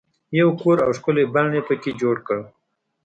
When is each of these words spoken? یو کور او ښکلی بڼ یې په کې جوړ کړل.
یو 0.39 0.49
کور 0.61 0.77
او 0.85 0.91
ښکلی 0.97 1.25
بڼ 1.33 1.47
یې 1.55 1.61
په 1.67 1.73
کې 1.81 1.91
جوړ 2.01 2.15
کړل. 2.27 2.43